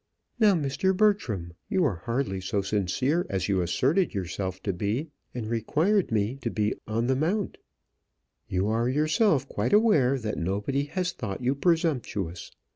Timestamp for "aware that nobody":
9.73-10.85